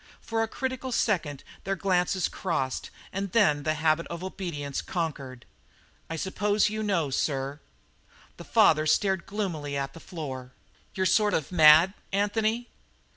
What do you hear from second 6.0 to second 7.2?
"I suppose you know,